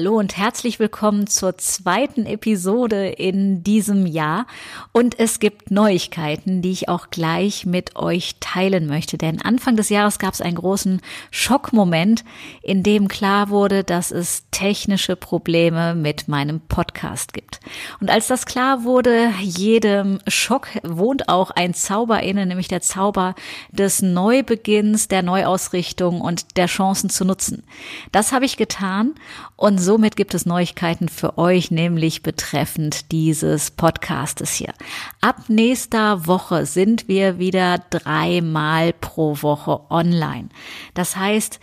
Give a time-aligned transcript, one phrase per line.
[0.00, 4.46] Hallo und herzlich willkommen zur zweiten Episode in diesem Jahr.
[4.92, 9.18] Und es gibt Neuigkeiten, die ich auch gleich mit euch teilen möchte.
[9.18, 12.24] Denn Anfang des Jahres gab es einen großen Schockmoment,
[12.62, 17.60] in dem klar wurde, dass es technische Probleme mit meinem Podcast gibt.
[18.00, 23.34] Und als das klar wurde, jedem Schock wohnt auch ein Zauber inne, nämlich der Zauber
[23.70, 27.64] des Neubeginns, der Neuausrichtung und der Chancen zu nutzen.
[28.12, 29.14] Das habe ich getan
[29.56, 34.72] und somit gibt es Neuigkeiten für euch, nämlich betreffend dieses Podcastes hier.
[35.20, 40.50] Ab nächster Woche sind wir wieder dreimal pro Woche online.
[40.94, 41.58] Das heißt,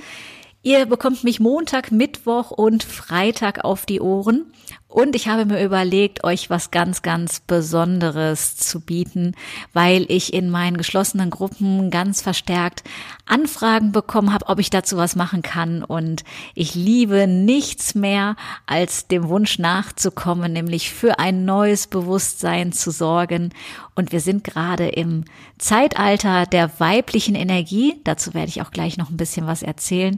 [0.64, 4.52] Ihr bekommt mich Montag, Mittwoch und Freitag auf die Ohren.
[4.90, 9.36] Und ich habe mir überlegt, euch was ganz, ganz Besonderes zu bieten,
[9.74, 12.84] weil ich in meinen geschlossenen Gruppen ganz verstärkt
[13.26, 15.84] Anfragen bekommen habe, ob ich dazu was machen kann.
[15.84, 16.24] Und
[16.56, 23.54] ich liebe nichts mehr, als dem Wunsch nachzukommen, nämlich für ein neues Bewusstsein zu sorgen.
[23.94, 25.26] Und wir sind gerade im
[25.58, 28.00] Zeitalter der weiblichen Energie.
[28.06, 30.18] Dazu werde ich auch gleich noch ein bisschen was erzählen.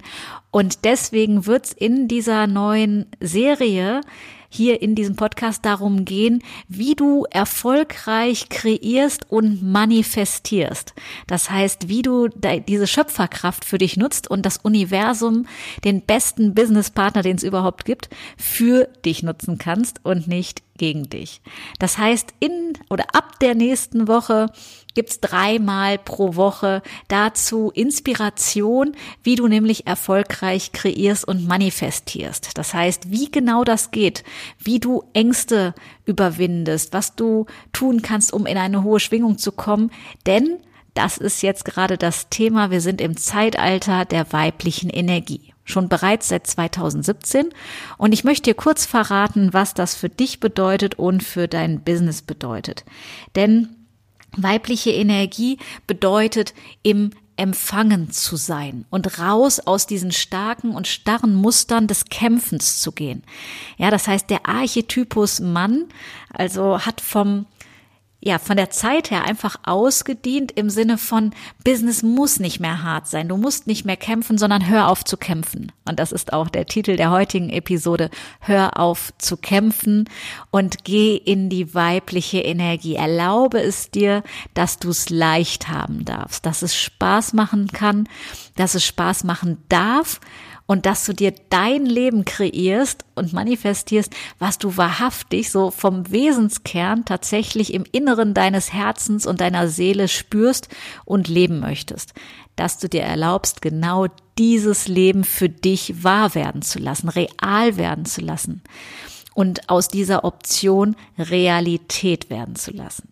[0.51, 4.01] Und deswegen wird es in dieser neuen Serie
[4.49, 10.93] hier in diesem Podcast darum gehen, wie du erfolgreich kreierst und manifestierst.
[11.27, 12.27] Das heißt, wie du
[12.67, 15.45] diese Schöpferkraft für dich nutzt und das Universum,
[15.83, 21.41] den besten Businesspartner, den es überhaupt gibt, für dich nutzen kannst und nicht gegen dich.
[21.77, 24.47] Das heißt, in oder ab der nächsten Woche
[24.95, 32.57] gibt's dreimal pro Woche dazu Inspiration, wie du nämlich erfolgreich kreierst und manifestierst.
[32.57, 34.23] Das heißt, wie genau das geht,
[34.57, 35.75] wie du Ängste
[36.05, 39.91] überwindest, was du tun kannst, um in eine hohe Schwingung zu kommen,
[40.25, 40.57] denn
[40.95, 42.71] das ist jetzt gerade das Thema.
[42.71, 45.48] Wir sind im Zeitalter der weiblichen Energie.
[45.69, 47.49] Schon bereits seit 2017.
[47.97, 52.21] Und ich möchte dir kurz verraten, was das für dich bedeutet und für dein Business
[52.21, 52.83] bedeutet.
[53.35, 53.75] Denn
[54.37, 55.57] Weibliche Energie
[55.87, 56.53] bedeutet
[56.83, 62.91] im Empfangen zu sein und raus aus diesen starken und starren Mustern des Kämpfens zu
[62.91, 63.23] gehen.
[63.77, 65.85] Ja, das heißt, der Archetypus Mann,
[66.33, 67.45] also hat vom
[68.21, 71.31] ja, von der Zeit her einfach ausgedient im Sinne von
[71.63, 73.29] Business muss nicht mehr hart sein.
[73.29, 75.71] Du musst nicht mehr kämpfen, sondern hör auf zu kämpfen.
[75.87, 78.09] Und das ist auch der Titel der heutigen Episode.
[78.41, 80.09] Hör auf zu kämpfen
[80.51, 82.95] und geh in die weibliche Energie.
[82.95, 88.09] Erlaube es dir, dass du es leicht haben darfst, dass es Spaß machen kann,
[88.57, 90.19] dass es Spaß machen darf
[90.69, 97.05] und dass du dir dein Leben kreierst und manifestierst, was du wahrhaftig so vom Wesenskern
[97.05, 100.69] tatsächlich im Inneren deines Herzens und deiner Seele spürst
[101.05, 102.13] und leben möchtest.
[102.55, 108.05] Dass du dir erlaubst, genau dieses Leben für dich wahr werden zu lassen, real werden
[108.05, 108.61] zu lassen
[109.33, 113.09] und aus dieser Option Realität werden zu lassen.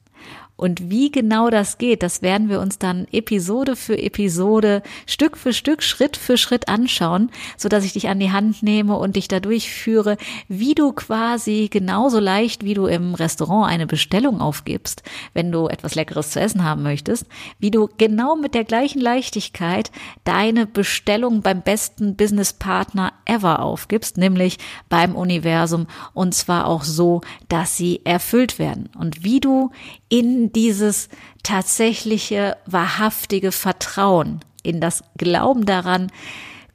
[0.58, 5.54] Und wie genau das geht, das werden wir uns dann Episode für Episode, Stück für
[5.54, 9.28] Stück, Schritt für Schritt anschauen, so dass ich dich an die Hand nehme und dich
[9.28, 15.04] dadurch führe, wie du quasi genauso leicht, wie du im Restaurant eine Bestellung aufgibst,
[15.34, 17.28] wenn du etwas Leckeres zu essen haben möchtest,
[17.60, 19.92] wie du genau mit der gleichen Leichtigkeit
[20.24, 24.58] deine Bestellung beim besten Businesspartner ever aufgibst, nämlich
[24.90, 25.86] beim Universum
[26.16, 28.90] und zwar auch so, dass sie erfüllt werden.
[28.98, 29.70] Und wie du
[30.10, 31.10] in dieses
[31.44, 36.12] tatsächliche, wahrhaftige Vertrauen, in das Glauben daran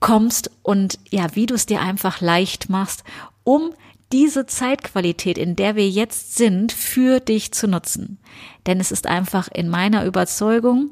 [0.00, 3.04] kommst und ja, wie du es dir einfach leicht machst,
[3.44, 3.72] um
[4.12, 8.18] diese Zeitqualität, in der wir jetzt sind, für dich zu nutzen.
[8.66, 10.90] Denn es ist einfach in meiner Überzeugung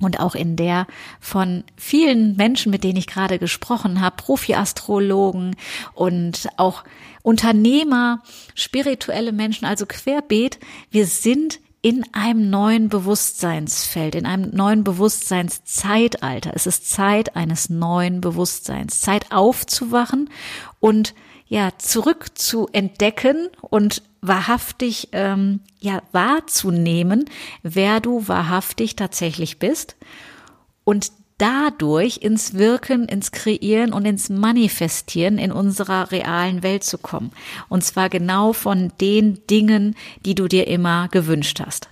[0.00, 0.86] und auch in der
[1.20, 5.54] von vielen Menschen, mit denen ich gerade gesprochen habe, Profi-Astrologen
[5.94, 6.82] und auch
[7.22, 8.22] Unternehmer,
[8.54, 10.58] spirituelle Menschen, also querbeet,
[10.90, 16.52] wir sind in einem neuen Bewusstseinsfeld, in einem neuen Bewusstseinszeitalter.
[16.54, 20.28] Es ist Zeit eines neuen Bewusstseins, Zeit aufzuwachen
[20.78, 21.14] und
[21.46, 27.24] ja zurück zu entdecken und wahrhaftig ähm, ja wahrzunehmen,
[27.62, 29.96] wer du wahrhaftig tatsächlich bist
[30.84, 37.32] und dadurch ins Wirken, ins Kreieren und ins Manifestieren in unserer realen Welt zu kommen.
[37.68, 39.96] Und zwar genau von den Dingen,
[40.26, 41.88] die du dir immer gewünscht hast.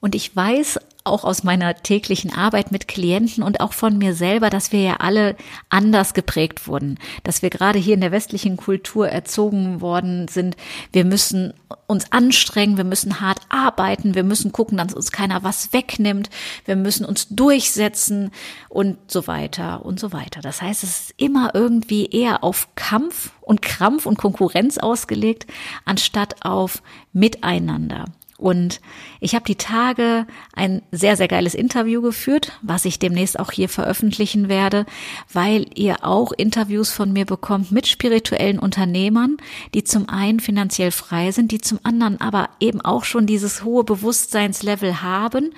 [0.00, 4.50] Und ich weiß auch aus meiner täglichen Arbeit mit Klienten und auch von mir selber,
[4.50, 5.36] dass wir ja alle
[5.68, 10.56] anders geprägt wurden, dass wir gerade hier in der westlichen Kultur erzogen worden sind.
[10.92, 11.54] Wir müssen
[11.86, 16.30] uns anstrengen, wir müssen hart arbeiten, wir müssen gucken, dass uns keiner was wegnimmt,
[16.64, 18.30] wir müssen uns durchsetzen
[18.68, 20.40] und so weiter und so weiter.
[20.40, 25.46] Das heißt, es ist immer irgendwie eher auf Kampf und Krampf und Konkurrenz ausgelegt,
[25.84, 26.82] anstatt auf
[27.12, 28.06] Miteinander.
[28.38, 28.80] Und
[29.20, 33.68] ich habe die Tage ein sehr, sehr geiles Interview geführt, was ich demnächst auch hier
[33.68, 34.84] veröffentlichen werde,
[35.32, 39.36] weil ihr auch Interviews von mir bekommt mit spirituellen Unternehmern,
[39.74, 43.84] die zum einen finanziell frei sind, die zum anderen aber eben auch schon dieses hohe
[43.84, 45.50] Bewusstseinslevel haben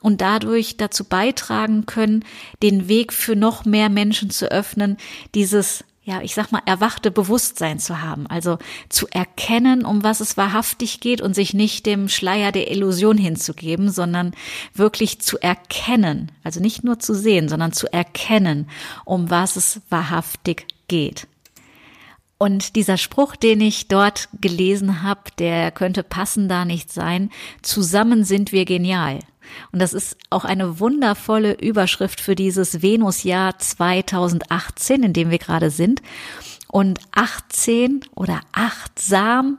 [0.00, 2.24] und dadurch dazu beitragen können,
[2.62, 4.96] den Weg für noch mehr Menschen zu öffnen,
[5.34, 8.58] dieses ja, ich sag mal, erwachte Bewusstsein zu haben, also
[8.90, 13.90] zu erkennen, um was es wahrhaftig geht und sich nicht dem Schleier der Illusion hinzugeben,
[13.90, 14.32] sondern
[14.74, 18.68] wirklich zu erkennen, also nicht nur zu sehen, sondern zu erkennen,
[19.06, 21.26] um was es wahrhaftig geht.
[22.36, 27.30] Und dieser Spruch, den ich dort gelesen habe, der könnte passender nicht sein.
[27.62, 29.20] Zusammen sind wir genial.
[29.72, 35.70] Und das ist auch eine wundervolle Überschrift für dieses Venusjahr 2018, in dem wir gerade
[35.70, 36.02] sind.
[36.68, 39.58] Und 18 oder achtsam,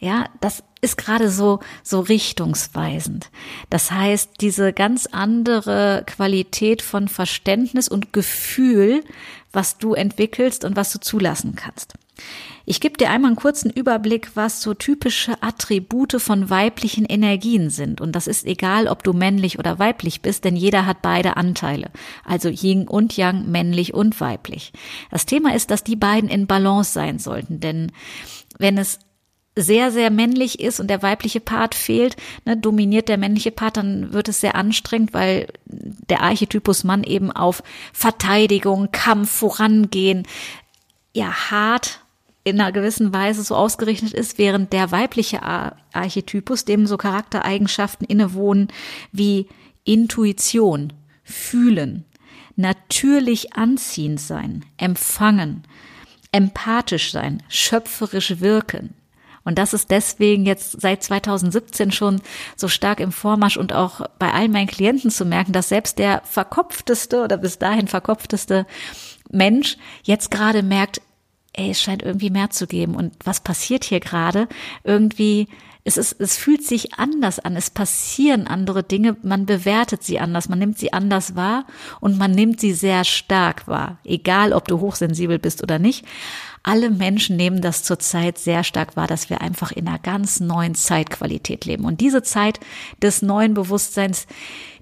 [0.00, 3.30] ja, das ist gerade so, so richtungsweisend.
[3.68, 9.04] Das heißt, diese ganz andere Qualität von Verständnis und Gefühl,
[9.52, 11.94] was du entwickelst und was du zulassen kannst.
[12.66, 18.02] Ich gebe dir einmal einen kurzen Überblick, was so typische Attribute von weiblichen Energien sind.
[18.02, 21.90] Und das ist egal, ob du männlich oder weiblich bist, denn jeder hat beide Anteile.
[22.24, 24.72] Also Yin und Yang, männlich und weiblich.
[25.10, 27.60] Das Thema ist, dass die beiden in Balance sein sollten.
[27.60, 27.90] Denn
[28.58, 28.98] wenn es
[29.56, 34.12] sehr, sehr männlich ist und der weibliche Part fehlt, ne, dominiert der männliche Part, dann
[34.12, 37.62] wird es sehr anstrengend, weil der Archetypus Mann eben auf
[37.92, 40.26] Verteidigung, Kampf, Vorangehen,
[41.14, 42.00] ja, hart
[42.48, 48.68] in einer gewissen Weise so ausgerichtet ist, während der weibliche Archetypus, dem so Charaktereigenschaften innewohnen
[49.12, 49.48] wie
[49.84, 50.92] Intuition,
[51.22, 52.04] Fühlen,
[52.56, 55.64] natürlich anziehend sein, empfangen,
[56.32, 58.94] empathisch sein, schöpferisch wirken.
[59.44, 62.20] Und das ist deswegen jetzt seit 2017 schon
[62.54, 66.20] so stark im Vormarsch und auch bei all meinen Klienten zu merken, dass selbst der
[66.24, 68.66] verkopfteste oder bis dahin verkopfteste
[69.30, 71.00] Mensch jetzt gerade merkt,
[71.52, 72.94] ey, es scheint irgendwie mehr zu geben.
[72.94, 74.48] Und was passiert hier gerade?
[74.84, 75.48] Irgendwie,
[75.84, 77.56] es ist, es fühlt sich anders an.
[77.56, 79.16] Es passieren andere Dinge.
[79.22, 80.48] Man bewertet sie anders.
[80.48, 81.64] Man nimmt sie anders wahr
[82.00, 83.98] und man nimmt sie sehr stark wahr.
[84.04, 86.04] Egal, ob du hochsensibel bist oder nicht.
[86.62, 90.74] Alle Menschen nehmen das zurzeit sehr stark wahr, dass wir einfach in einer ganz neuen
[90.74, 91.84] Zeitqualität leben.
[91.84, 92.60] Und diese Zeit
[93.00, 94.26] des neuen Bewusstseins,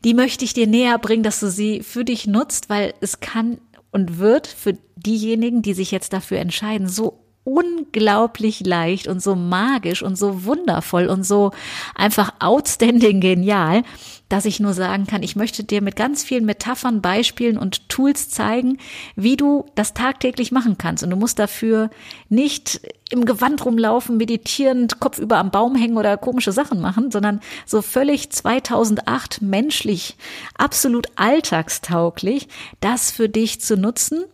[0.02, 3.58] die möchte ich dir näher bringen, dass du sie für dich nutzt, weil es kann
[3.90, 10.02] und wird für diejenigen, die sich jetzt dafür entscheiden, so unglaublich leicht und so magisch
[10.02, 11.52] und so wundervoll und so
[11.94, 13.84] einfach outstanding genial,
[14.28, 18.30] dass ich nur sagen kann, ich möchte dir mit ganz vielen Metaphern, Beispielen und Tools
[18.30, 18.78] zeigen,
[19.14, 21.04] wie du das tagtäglich machen kannst.
[21.04, 21.90] Und du musst dafür
[22.28, 27.40] nicht im Gewand rumlaufen, meditierend, Kopf über am Baum hängen oder komische Sachen machen, sondern
[27.64, 30.16] so völlig 2008 menschlich,
[30.58, 32.48] absolut alltagstauglich,
[32.80, 34.24] das für dich zu nutzen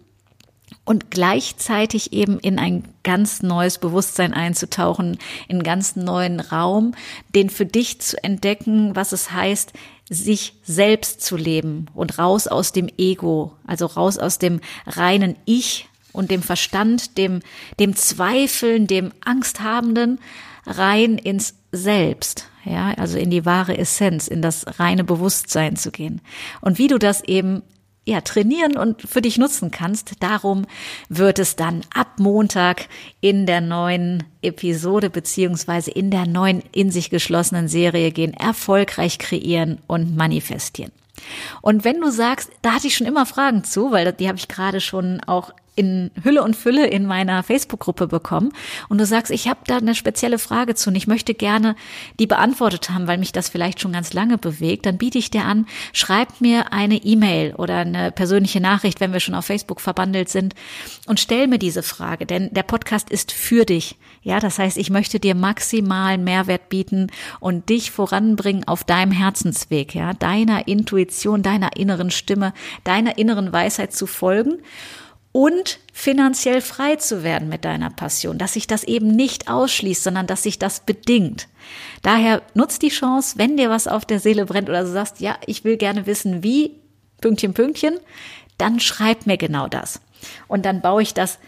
[0.84, 6.94] und gleichzeitig eben in ein ganz neues Bewusstsein einzutauchen, in einen ganz neuen Raum,
[7.34, 9.72] den für dich zu entdecken, was es heißt,
[10.08, 15.88] sich selbst zu leben und raus aus dem Ego, also raus aus dem reinen Ich
[16.12, 17.40] und dem Verstand, dem,
[17.78, 20.18] dem Zweifeln, dem Angsthabenden,
[20.66, 26.20] rein ins Selbst, ja, also in die wahre Essenz, in das reine Bewusstsein zu gehen.
[26.60, 27.62] Und wie du das eben
[28.04, 30.14] ja, trainieren und für dich nutzen kannst.
[30.20, 30.66] Darum
[31.08, 32.88] wird es dann ab Montag
[33.20, 38.34] in der neuen Episode beziehungsweise in der neuen in sich geschlossenen Serie gehen.
[38.34, 40.92] Erfolgreich kreieren und manifestieren.
[41.60, 44.48] Und wenn du sagst, da hatte ich schon immer Fragen zu, weil die habe ich
[44.48, 48.52] gerade schon auch in Hülle und Fülle in meiner Facebook-Gruppe bekommen.
[48.88, 51.76] Und du sagst, ich habe da eine spezielle Frage zu und ich möchte gerne
[52.18, 55.44] die beantwortet haben, weil mich das vielleicht schon ganz lange bewegt, dann biete ich dir
[55.44, 60.28] an, schreib mir eine E-Mail oder eine persönliche Nachricht, wenn wir schon auf Facebook verbandelt
[60.28, 60.54] sind
[61.06, 63.96] und stell mir diese Frage, denn der Podcast ist für dich.
[64.22, 67.08] Ja, das heißt, ich möchte dir maximalen Mehrwert bieten
[67.40, 72.52] und dich voranbringen auf deinem Herzensweg, ja, deiner Intuition, deiner inneren Stimme,
[72.84, 74.58] deiner inneren Weisheit zu folgen
[75.32, 80.26] und finanziell frei zu werden mit deiner Passion, dass sich das eben nicht ausschließt, sondern
[80.26, 81.48] dass sich das bedingt.
[82.02, 85.36] Daher nutzt die Chance, wenn dir was auf der Seele brennt oder du sagst, ja,
[85.46, 86.78] ich will gerne wissen, wie,
[87.20, 87.98] Pünktchen, Pünktchen,
[88.58, 90.00] dann schreib mir genau das.
[90.48, 91.38] Und dann baue ich das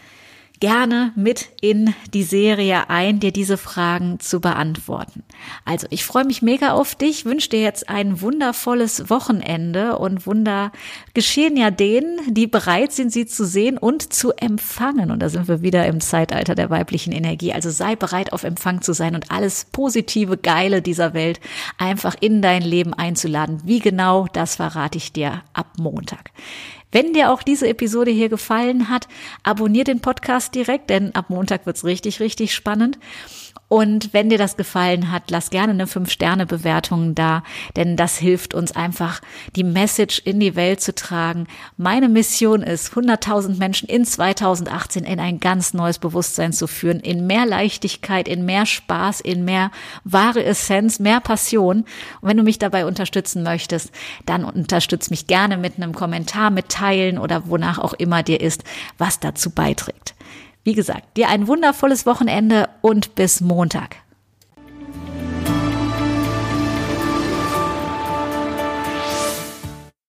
[0.60, 5.22] gerne mit in die Serie ein, dir diese Fragen zu beantworten.
[5.64, 10.72] Also ich freue mich mega auf dich, wünsche dir jetzt ein wundervolles Wochenende und Wunder
[11.12, 15.10] geschehen ja denen, die bereit sind, sie zu sehen und zu empfangen.
[15.10, 17.52] Und da sind wir wieder im Zeitalter der weiblichen Energie.
[17.52, 21.40] Also sei bereit, auf Empfang zu sein und alles positive, geile dieser Welt
[21.78, 23.60] einfach in dein Leben einzuladen.
[23.64, 26.30] Wie genau, das verrate ich dir ab Montag.
[26.94, 29.08] Wenn dir auch diese Episode hier gefallen hat,
[29.42, 33.00] abonnier den Podcast direkt, denn ab Montag wird's richtig, richtig spannend.
[33.68, 37.42] Und wenn dir das gefallen hat, lass gerne eine 5-Sterne-Bewertung da,
[37.74, 39.20] denn das hilft uns einfach,
[39.56, 41.48] die Message in die Welt zu tragen.
[41.76, 47.26] Meine Mission ist, 100.000 Menschen in 2018 in ein ganz neues Bewusstsein zu führen, in
[47.26, 49.72] mehr Leichtigkeit, in mehr Spaß, in mehr
[50.04, 51.78] wahre Essenz, mehr Passion.
[52.20, 53.90] Und wenn du mich dabei unterstützen möchtest,
[54.26, 58.62] dann unterstütz mich gerne mit einem Kommentar, mit Teilen oder wonach auch immer dir ist,
[58.98, 60.14] was dazu beiträgt.
[60.64, 63.96] Wie gesagt, dir ein wundervolles Wochenende und bis Montag.